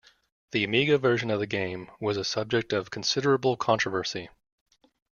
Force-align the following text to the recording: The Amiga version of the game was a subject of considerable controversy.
The 0.49 0.63
Amiga 0.63 0.97
version 0.97 1.29
of 1.29 1.39
the 1.39 1.45
game 1.45 1.91
was 1.99 2.17
a 2.17 2.23
subject 2.23 2.73
of 2.73 2.89
considerable 2.89 3.55
controversy. 3.55 4.29